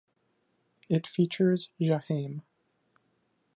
It 0.89 1.05
features 1.05 1.69
Jaheim. 1.79 2.41